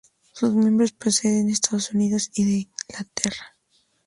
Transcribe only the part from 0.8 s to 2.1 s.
proceden de Estados